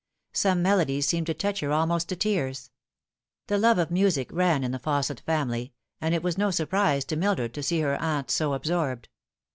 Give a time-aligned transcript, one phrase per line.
[0.33, 2.71] Some melodies seemed to touch her almost to tears.
[3.45, 7.15] The love of music ran in the Fausset family, and it was no surprise to
[7.15, 9.09] Mildred to see her aunt so absorbed.